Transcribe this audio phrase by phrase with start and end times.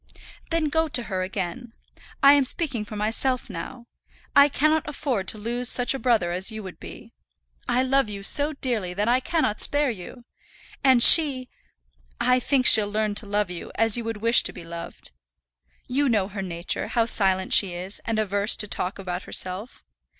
[0.49, 1.73] "Then go to her again.
[2.23, 3.85] I am speaking for myself now.
[4.35, 7.13] I cannot afford to lose such a brother as you would be.
[7.69, 10.25] I love you so dearly that I cannot spare you.
[10.83, 11.49] And she,
[12.19, 15.11] I think she'll learn to love you as you would wish to be loved.
[15.85, 19.83] You know her nature, how silent she is, and averse to talk about herself.